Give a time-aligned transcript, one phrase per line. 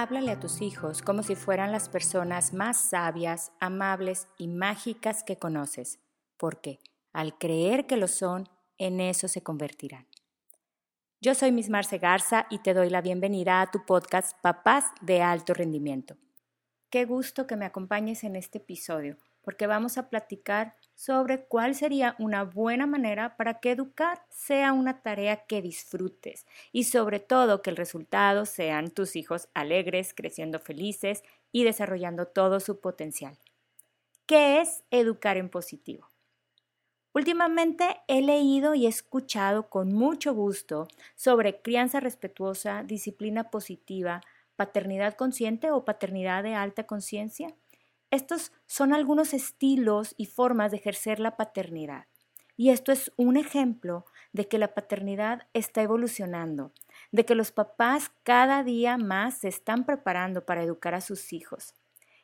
[0.00, 5.38] Háblale a tus hijos como si fueran las personas más sabias, amables y mágicas que
[5.38, 5.98] conoces,
[6.36, 6.78] porque
[7.12, 10.06] al creer que lo son, en eso se convertirán.
[11.20, 15.20] Yo soy Miss Marce Garza y te doy la bienvenida a tu podcast Papás de
[15.20, 16.16] Alto Rendimiento.
[16.90, 19.16] Qué gusto que me acompañes en este episodio,
[19.48, 25.00] porque vamos a platicar sobre cuál sería una buena manera para que educar sea una
[25.00, 31.22] tarea que disfrutes y sobre todo que el resultado sean tus hijos alegres, creciendo felices
[31.50, 33.38] y desarrollando todo su potencial.
[34.26, 36.10] ¿Qué es educar en positivo?
[37.14, 44.20] Últimamente he leído y escuchado con mucho gusto sobre crianza respetuosa, disciplina positiva,
[44.56, 47.54] paternidad consciente o paternidad de alta conciencia
[48.10, 52.06] estos son algunos estilos y formas de ejercer la paternidad.
[52.56, 56.72] Y esto es un ejemplo de que la paternidad está evolucionando,
[57.12, 61.74] de que los papás cada día más se están preparando para educar a sus hijos.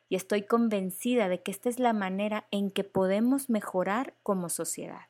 [0.09, 5.07] Y estoy convencida de que esta es la manera en que podemos mejorar como sociedad.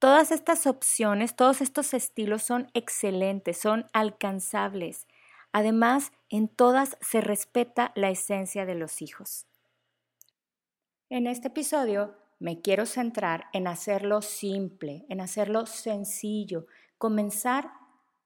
[0.00, 5.06] Todas estas opciones, todos estos estilos son excelentes, son alcanzables.
[5.52, 9.46] Además, en todas se respeta la esencia de los hijos.
[11.12, 17.72] En este episodio me quiero centrar en hacerlo simple, en hacerlo sencillo, comenzar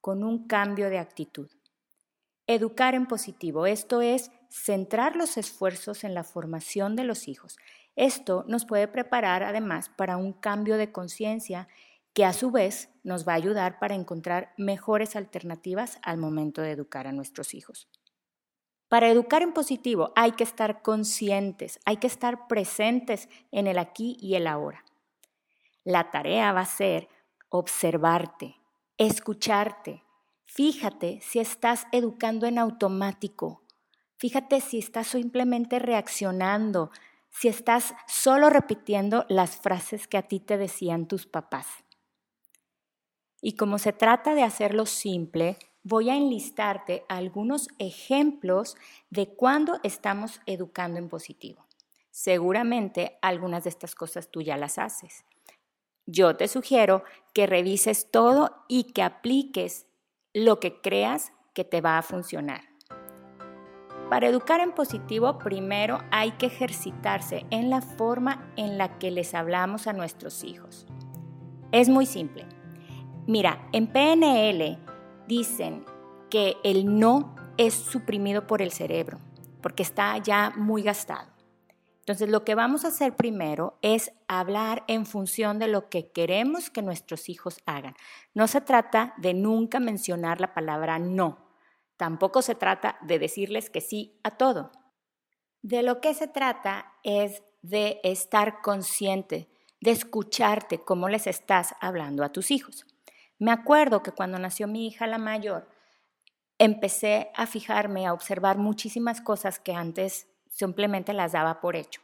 [0.03, 1.49] con un cambio de actitud.
[2.47, 7.57] Educar en positivo, esto es centrar los esfuerzos en la formación de los hijos.
[7.97, 11.69] Esto nos puede preparar además para un cambio de conciencia
[12.13, 16.73] que a su vez nos va a ayudar para encontrar mejores alternativas al momento de
[16.73, 17.89] educar a nuestros hijos.
[18.95, 24.17] Para educar en positivo hay que estar conscientes, hay que estar presentes en el aquí
[24.21, 24.85] y el ahora.
[25.83, 27.09] La tarea va a ser
[27.49, 28.55] observarte,
[28.97, 30.05] escucharte.
[30.45, 33.65] Fíjate si estás educando en automático.
[34.17, 36.93] Fíjate si estás simplemente reaccionando,
[37.31, 41.67] si estás solo repitiendo las frases que a ti te decían tus papás.
[43.43, 48.77] Y como se trata de hacerlo simple, voy a enlistarte algunos ejemplos
[49.11, 51.67] de cuando estamos educando en positivo.
[52.11, 55.25] Seguramente algunas de estas cosas tú ya las haces.
[56.07, 59.87] Yo te sugiero que revises todo y que apliques
[60.33, 62.63] lo que creas que te va a funcionar.
[64.11, 69.35] Para educar en positivo, primero hay que ejercitarse en la forma en la que les
[69.35, 70.87] hablamos a nuestros hijos.
[71.73, 72.47] Es muy simple.
[73.27, 74.84] Mira, en PNL
[75.27, 75.85] dicen
[76.31, 79.19] que el no es suprimido por el cerebro,
[79.63, 81.35] porque está ya muy gastado.
[82.01, 86.69] Entonces, lo que vamos a hacer primero es hablar en función de lo que queremos
[86.69, 87.95] que nuestros hijos hagan.
[88.35, 91.49] No se trata de nunca mencionar la palabra no.
[91.97, 94.71] Tampoco se trata de decirles que sí a todo.
[95.63, 99.49] De lo que se trata es de estar consciente,
[99.81, 102.85] de escucharte cómo les estás hablando a tus hijos.
[103.39, 105.69] Me acuerdo que cuando nació mi hija la mayor,
[106.59, 112.01] empecé a fijarme, a observar muchísimas cosas que antes simplemente las daba por hecho.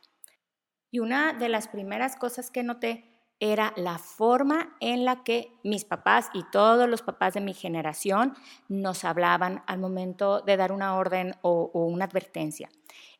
[0.91, 3.11] Y una de las primeras cosas que noté
[3.41, 8.35] era la forma en la que mis papás y todos los papás de mi generación
[8.69, 12.69] nos hablaban al momento de dar una orden o, una advertencia.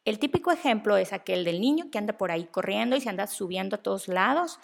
[0.05, 3.27] El típico ejemplo es aquel del niño que anda por ahí corriendo y se anda
[3.27, 4.61] subiendo a todos lados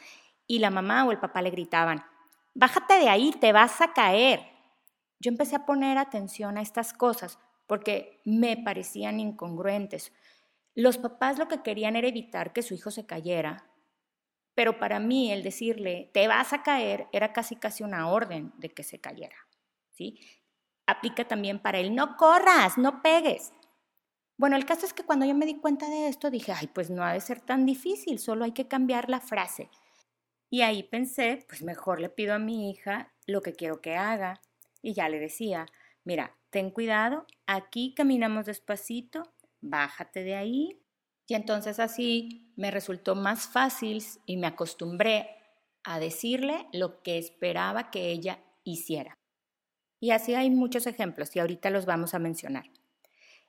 [0.47, 2.05] y la mamá o el papá le gritaban,
[2.57, 4.41] bájate de ahí, te vas a caer.
[5.21, 10.13] Yo empecé a poner atención a estas cosas porque me parecían incongruentes.
[10.75, 13.71] Los papás lo que querían era evitar que su hijo se cayera,
[14.55, 18.71] pero para mí el decirle, te vas a caer, era casi casi una orden de
[18.71, 19.37] que se cayera.
[19.91, 20.19] ¿sí?
[20.87, 23.53] Aplica también para el no corras, no pegues.
[24.39, 26.91] Bueno, el caso es que cuando yo me di cuenta de esto dije, ay, pues
[26.91, 29.71] no ha de ser tan difícil, solo hay que cambiar la frase.
[30.51, 34.41] Y ahí pensé, pues mejor le pido a mi hija lo que quiero que haga.
[34.83, 35.67] Y ya le decía,
[36.05, 40.81] mira, ten cuidado, aquí caminamos despacito, bájate de ahí.
[41.27, 45.29] Y entonces así me resultó más fácil y me acostumbré
[45.83, 49.19] a decirle lo que esperaba que ella hiciera.
[49.99, 52.71] Y así hay muchos ejemplos y ahorita los vamos a mencionar.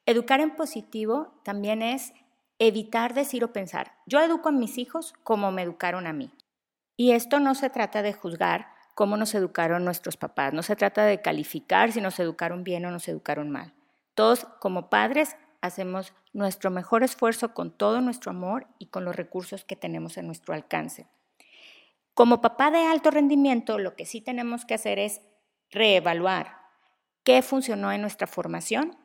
[0.05, 2.13] Educar en positivo también es
[2.59, 6.31] evitar decir o pensar, yo educo a mis hijos como me educaron a mí.
[6.97, 11.05] Y esto no se trata de juzgar cómo nos educaron nuestros papás, no se trata
[11.05, 13.75] de calificar si nos educaron bien o nos educaron mal.
[14.15, 19.63] Todos como padres hacemos nuestro mejor esfuerzo con todo nuestro amor y con los recursos
[19.63, 21.05] que tenemos a nuestro alcance.
[22.15, 25.21] Como papá de alto rendimiento, lo que sí tenemos que hacer es
[25.69, 26.57] reevaluar
[27.23, 28.97] qué funcionó en nuestra formación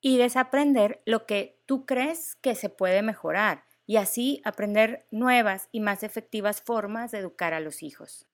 [0.00, 5.80] y desaprender lo que tú crees que se puede mejorar y así aprender nuevas y
[5.80, 8.26] más efectivas formas de educar a los hijos.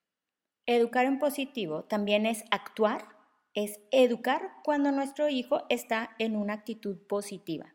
[0.67, 3.07] Educar en positivo también es actuar,
[3.55, 7.75] es educar cuando nuestro hijo está en una actitud positiva.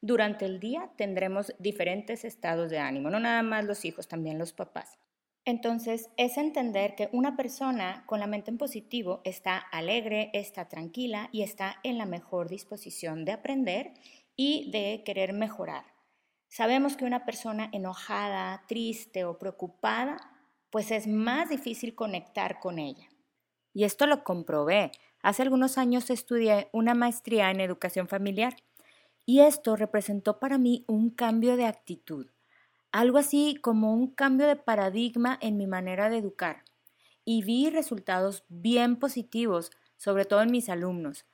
[0.00, 4.52] Durante el día tendremos diferentes estados de ánimo, no nada más los hijos, también los
[4.52, 4.98] papás.
[5.46, 11.28] Entonces, es entender que una persona con la mente en positivo está alegre, está tranquila
[11.32, 13.94] y está en la mejor disposición de aprender
[14.34, 15.95] y de querer mejorar.
[16.48, 20.16] Sabemos que una persona enojada, triste o preocupada,
[20.70, 23.08] pues es más difícil conectar con ella.
[23.72, 24.92] Y esto lo comprobé.
[25.22, 28.56] Hace algunos años estudié una maestría en educación familiar
[29.24, 32.28] y esto representó para mí un cambio de actitud
[32.96, 36.64] algo así como un cambio de paradigma en mi manera de educar.
[37.26, 41.26] Y vi resultados bien positivos, sobre todo en mis alumnos.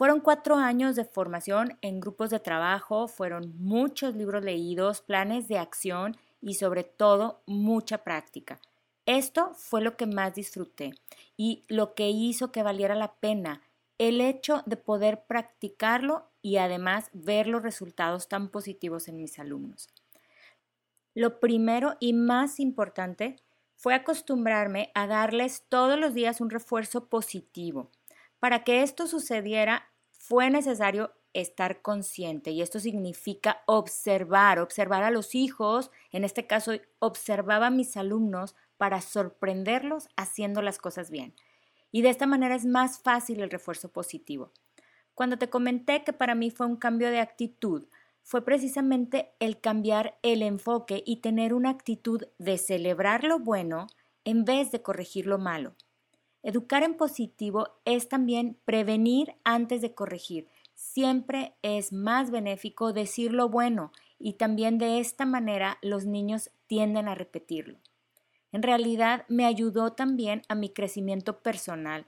[0.00, 5.58] Fueron cuatro años de formación en grupos de trabajo, fueron muchos libros leídos, planes de
[5.58, 8.58] acción y sobre todo mucha práctica.
[9.04, 10.94] Esto fue lo que más disfruté
[11.36, 13.60] y lo que hizo que valiera la pena
[13.98, 19.90] el hecho de poder practicarlo y además ver los resultados tan positivos en mis alumnos.
[21.14, 23.36] Lo primero y más importante
[23.76, 27.90] fue acostumbrarme a darles todos los días un refuerzo positivo.
[28.40, 35.34] Para que esto sucediera fue necesario estar consciente y esto significa observar, observar a los
[35.34, 41.34] hijos, en este caso observaba a mis alumnos para sorprenderlos haciendo las cosas bien.
[41.92, 44.52] Y de esta manera es más fácil el refuerzo positivo.
[45.14, 47.86] Cuando te comenté que para mí fue un cambio de actitud,
[48.22, 53.86] fue precisamente el cambiar el enfoque y tener una actitud de celebrar lo bueno
[54.24, 55.74] en vez de corregir lo malo.
[56.42, 60.48] Educar en positivo es también prevenir antes de corregir.
[60.74, 67.08] Siempre es más benéfico decir lo bueno y también de esta manera los niños tienden
[67.08, 67.78] a repetirlo.
[68.52, 72.06] En realidad me ayudó también a mi crecimiento personal,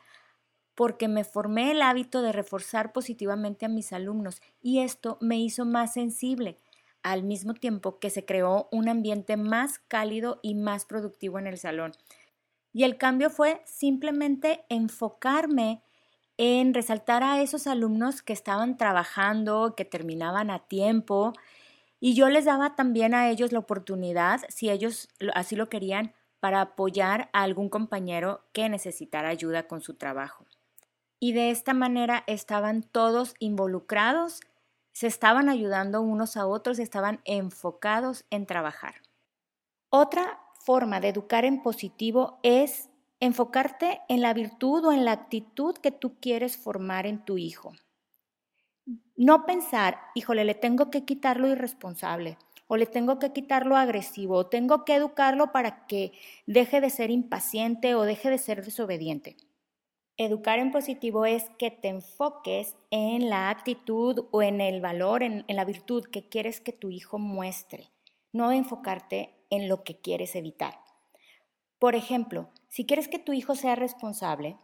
[0.74, 5.64] porque me formé el hábito de reforzar positivamente a mis alumnos y esto me hizo
[5.64, 6.58] más sensible,
[7.02, 11.58] al mismo tiempo que se creó un ambiente más cálido y más productivo en el
[11.58, 11.92] salón.
[12.72, 15.82] Y el cambio fue simplemente enfocarme
[16.38, 21.32] en resaltar a esos alumnos que estaban trabajando, que terminaban a tiempo,
[22.00, 26.60] y yo les daba también a ellos la oportunidad, si ellos así lo querían, para
[26.60, 30.46] apoyar a algún compañero que necesitara ayuda con su trabajo
[31.22, 34.40] y de esta manera estaban todos involucrados,
[34.90, 38.96] se estaban ayudando unos a otros, estaban enfocados en trabajar.
[39.88, 42.88] Otra forma de educar en positivo es
[43.20, 47.72] enfocarte en la virtud o en la actitud que tú quieres formar en tu hijo.
[49.16, 52.36] No pensar, híjole, le tengo que quitar lo irresponsable,
[52.66, 56.12] o le tengo que quitar lo agresivo, o tengo que educarlo para que
[56.46, 59.36] deje de ser impaciente o deje de ser desobediente.
[60.16, 65.44] Educar en positivo es que te enfoques en la actitud o en el valor, en,
[65.48, 67.90] la virtud que quieres que tu hijo muestre,
[68.32, 70.80] no enfocarte en lo que quieres evitar.
[71.78, 74.56] Por ejemplo, si quieres que tu hijo sea responsable,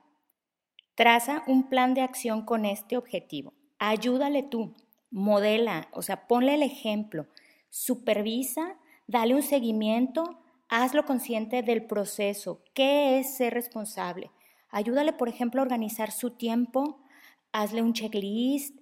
[0.94, 3.52] traza un plan de acción con este objetivo.
[3.78, 4.74] Ayúdale tú,
[5.10, 7.26] modela, o sea, ponle el ejemplo,
[7.68, 10.40] supervisa, dale un seguimiento,
[10.70, 12.64] hazlo consciente del proceso.
[12.72, 14.30] ¿Qué es ser responsable?
[14.70, 17.04] Ayúdale, por ejemplo, a organizar su tiempo,
[17.52, 18.74] hazle un checklist,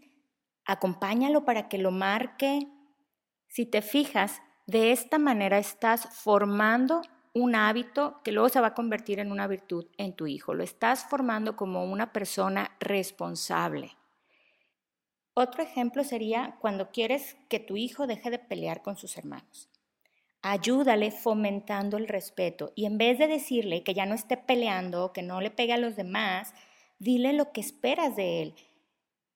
[0.64, 2.68] acompáñalo para que lo marque.
[3.48, 8.74] Si te fijas, de esta manera estás formando un hábito que luego se va a
[8.74, 10.54] convertir en una virtud en tu hijo.
[10.54, 13.96] Lo estás formando como una persona responsable.
[15.34, 19.68] Otro ejemplo sería cuando quieres que tu hijo deje de pelear con sus hermanos.
[20.42, 25.22] Ayúdale fomentando el respeto y en vez de decirle que ya no esté peleando, que
[25.22, 26.54] no le pegue a los demás,
[26.98, 28.54] dile lo que esperas de él.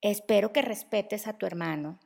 [0.00, 1.98] Espero que respetes a tu hermano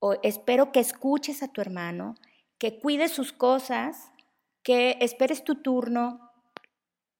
[0.00, 2.14] o espero que escuches a tu hermano,
[2.60, 4.12] que cuides sus cosas,
[4.62, 6.30] que esperes tu turno.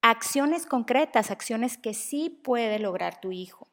[0.02, 3.66] Acciones concretas, acciones que sí puede lograr tu hijo.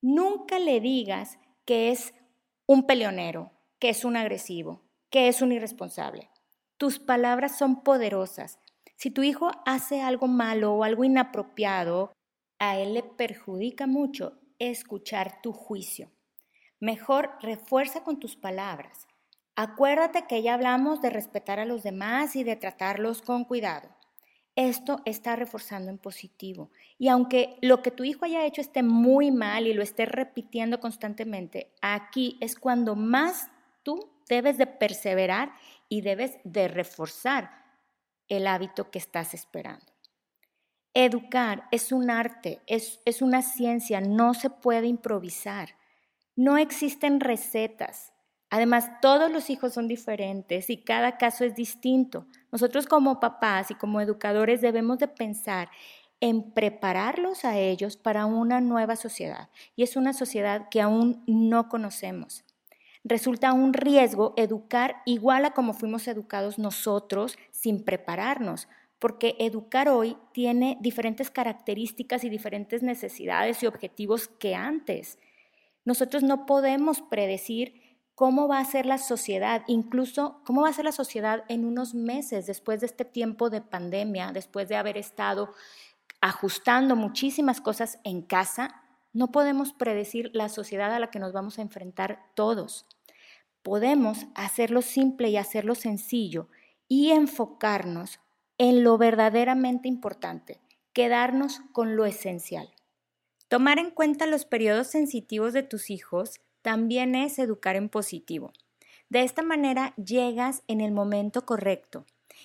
[0.00, 2.14] Nunca le digas que es
[2.64, 6.30] un peleonero, que es un agresivo, que es un irresponsable.
[6.76, 8.60] Tus palabras son poderosas.
[8.94, 12.12] Si tu hijo hace algo malo o algo inapropiado,
[12.60, 16.12] a él le perjudica mucho escuchar tu juicio.
[16.78, 19.07] Mejor refuerza con tus palabras.
[19.60, 23.88] Acuérdate que ya hablamos de respetar a los demás y de tratarlos con cuidado.
[24.54, 26.70] esto está reforzando en positivo.
[26.96, 30.78] Y aunque lo que tu hijo haya hecho esté muy mal y lo esté repitiendo
[30.78, 33.50] constantemente, aquí es cuando más
[33.82, 35.52] tú debes de perseverar
[35.88, 37.50] y debes de reforzar
[38.28, 39.92] el hábito que estás esperando.
[40.94, 45.70] Educar es un arte, es, es una ciencia, no se puede improvisar.
[46.36, 48.12] No existen recetas.
[48.50, 52.26] Además, todos los hijos son diferentes y cada caso es distinto.
[52.50, 55.68] Nosotros como papás y como educadores debemos de pensar
[56.20, 59.50] en prepararlos a ellos para una nueva sociedad.
[59.76, 62.44] Y es una sociedad que aún no conocemos.
[63.04, 70.16] Resulta un riesgo educar igual a como fuimos educados nosotros sin prepararnos, porque educar hoy
[70.32, 75.18] tiene diferentes características y diferentes necesidades y objetivos que antes.
[75.84, 77.87] Nosotros no podemos predecir
[78.18, 81.94] cómo va a ser la sociedad, incluso cómo va a ser la sociedad en unos
[81.94, 85.54] meses después de este tiempo de pandemia, después de haber estado
[86.20, 88.82] ajustando muchísimas cosas en casa,
[89.12, 92.86] no podemos predecir la sociedad a la que nos vamos a enfrentar todos.
[93.62, 96.48] Podemos hacerlo simple y hacerlo sencillo
[96.88, 98.18] y enfocarnos
[98.58, 100.60] en lo verdaderamente importante,
[100.92, 102.68] quedarnos con lo esencial.
[103.46, 108.52] Tomar en cuenta los periodos sensitivos de tus hijos también es educar en positivo.
[109.08, 112.04] De esta manera llegas en el momento correcto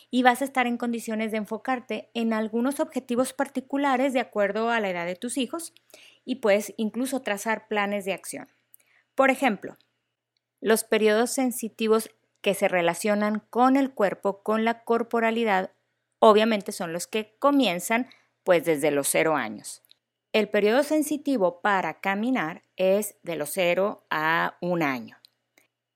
[0.10, 4.80] y vas a estar en condiciones de enfocarte en algunos objetivos particulares de acuerdo a
[4.80, 5.74] la edad de tus hijos
[6.26, 8.48] y puedes incluso trazar planes de acción.
[9.16, 9.78] Por ejemplo,
[10.62, 12.10] los periodos sensitivos
[12.42, 15.72] que se relacionan con el cuerpo, con la corporalidad,
[16.20, 18.08] obviamente son los que comienzan
[18.44, 19.83] pues desde los cero años.
[20.34, 25.18] El periodo sensitivo para caminar es de los 0 a un año.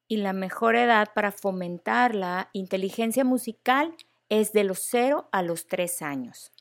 [0.08, 3.96] Y la mejor edad para fomentar la inteligencia musical
[4.30, 6.52] es de los 0 a los 3 años.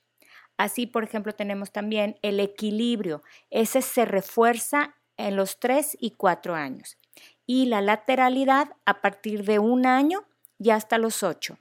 [0.56, 3.23] Así, por ejemplo, tenemos también el equilibrio.
[3.50, 6.97] Ese se refuerza en los 3 y 4 años.
[7.45, 10.25] Y la lateralidad a partir de un año
[10.59, 11.59] y hasta los 8.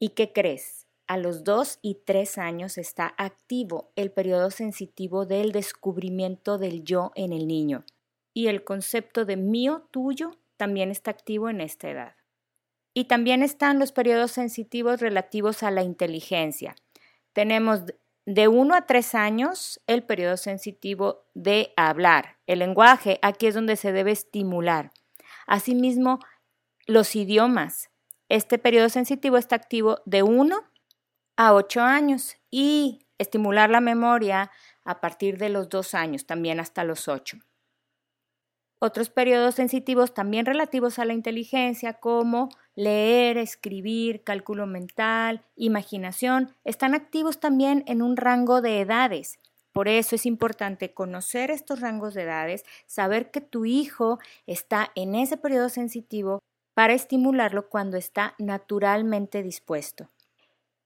[0.00, 0.85] ¿Y qué crees?
[1.06, 7.12] A los 2 y 3 años está activo el periodo sensitivo del descubrimiento del yo
[7.14, 7.84] en el niño.
[8.34, 12.16] Y el concepto de mío, tuyo, también está activo en esta edad.
[12.92, 16.74] Y también están los periodos sensitivos relativos a la inteligencia.
[17.32, 17.82] Tenemos
[18.24, 22.38] de 1 a 3 años el periodo sensitivo de hablar.
[22.46, 24.92] El lenguaje, aquí es donde se debe estimular.
[25.46, 26.18] Asimismo,
[26.86, 27.90] los idiomas.
[28.28, 30.64] Este periodo sensitivo está activo de 1
[31.36, 34.50] a 8 años y estimular la memoria
[34.84, 37.38] a partir de los 2 años, también hasta los 8.
[38.78, 46.94] Otros periodos sensitivos también relativos a la inteligencia, como leer, escribir, cálculo mental, imaginación, están
[46.94, 49.38] activos también en un rango de edades.
[49.72, 55.14] Por eso es importante conocer estos rangos de edades, saber que tu hijo está en
[55.14, 56.40] ese periodo sensitivo
[56.74, 60.10] para estimularlo cuando está naturalmente dispuesto.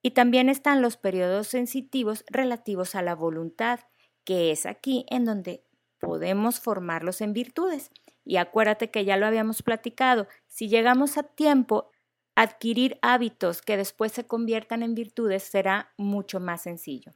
[0.03, 3.81] Y también están los periodos sensitivos relativos a la voluntad,
[4.25, 5.65] que es aquí en donde
[5.99, 7.91] podemos formarlos en virtudes.
[8.25, 11.91] Y acuérdate que ya lo habíamos platicado, si llegamos a tiempo,
[12.35, 17.13] adquirir hábitos que después se conviertan en virtudes será mucho más sencillo.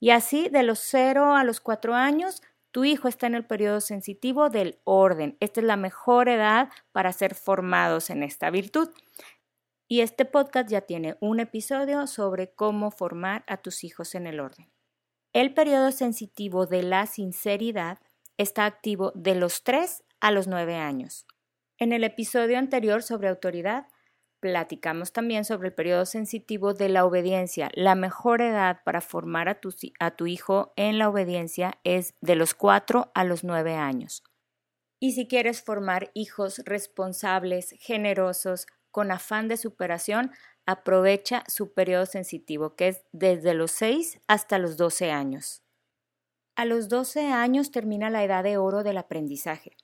[0.00, 3.80] Y así, de los 0 a los 4 años, tu hijo está en el periodo
[3.80, 5.36] sensitivo del orden.
[5.40, 8.90] Esta es la mejor edad para ser formados en esta virtud.
[9.86, 14.40] Y este podcast ya tiene un episodio sobre cómo formar a tus hijos en el
[14.40, 14.70] orden.
[15.32, 17.98] El periodo sensitivo de la sinceridad
[18.38, 21.26] está activo de los 3 a los 9 años.
[21.78, 23.88] En el episodio anterior sobre autoridad,
[24.40, 27.70] platicamos también sobre el periodo sensitivo de la obediencia.
[27.74, 32.36] La mejor edad para formar a tu, a tu hijo en la obediencia es de
[32.36, 34.22] los 4 a los 9 años.
[35.00, 40.30] Y si quieres formar hijos responsables, generosos, con afán de superación,
[40.66, 45.64] aprovecha su periodo sensitivo, que es desde los 6 hasta los 12 años.
[46.54, 49.76] A los 12 años termina la edad de oro del aprendizaje.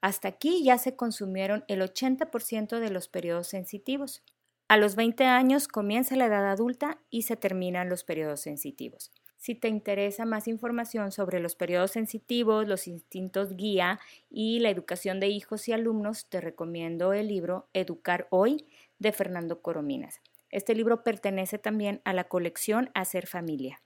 [0.00, 4.22] Hasta aquí ya se consumieron el 80% de los periodos sensitivos.
[4.68, 9.12] A los 20 años comienza la edad adulta y se terminan los periodos sensitivos.
[9.46, 15.20] Si te interesa más información sobre los periodos sensitivos, los instintos guía y la educación
[15.20, 18.66] de hijos y alumnos, te recomiendo el libro Educar Hoy
[18.98, 20.20] de Fernando Corominas.
[20.50, 23.80] Este libro pertenece también a la colección Hacer Familia.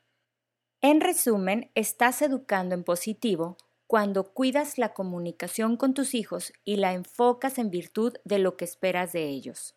[0.80, 6.94] En resumen, estás educando en positivo cuando cuidas la comunicación con tus hijos y la
[6.94, 9.74] enfocas en virtud de lo que esperas de ellos.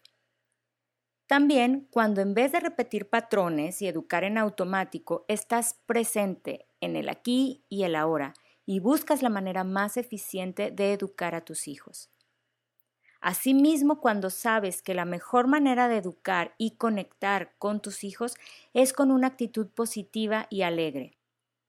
[1.34, 7.10] También cuando en vez de repetir patrones y educar en automático, estás presente en el
[7.10, 8.36] aquí y el ahora
[8.68, 12.12] y buscas la manera más eficiente de educar a tus hijos.
[13.20, 18.36] Asimismo, cuando sabes que la mejor manera de educar y conectar con tus hijos
[18.76, 21.18] es con una actitud positiva y alegre.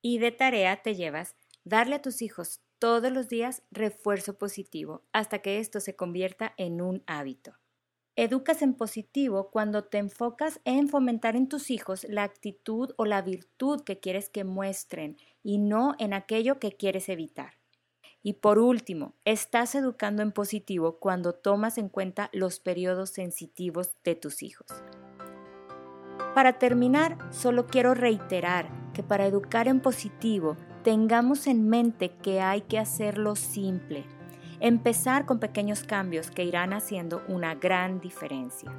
[0.03, 5.39] Y de tarea te llevas darle a tus hijos todos los días refuerzo positivo hasta
[5.39, 7.55] que esto se convierta en un hábito.
[8.17, 13.23] Educas en positivo cuando te enfocas en fomentar en tus hijos la actitud o la
[13.23, 17.55] virtud que quieres que muestren y no en aquello que quieres evitar.
[18.23, 24.15] Y por último, estás educando en positivo cuando tomas en cuenta los periodos sensitivos de
[24.15, 24.69] tus hijos.
[26.37, 32.61] Para terminar, solo quiero reiterar que para educar en positivo tengamos en mente que hay
[32.63, 34.07] que hacerlo simple,
[34.61, 38.73] empezar con pequeños cambios que irán haciendo una gran diferencia.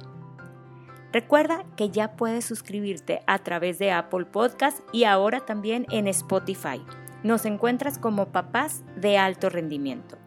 [1.12, 6.82] Recuerda que ya puedes suscribirte a través de Apple Podcast y ahora también en Spotify.
[7.22, 10.18] Nos encuentras como papás de alto rendimiento.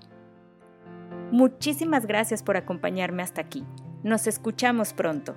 [1.31, 3.65] Muchísimas gracias por acompañarme hasta aquí.
[4.03, 5.35] Nos escuchamos pronto.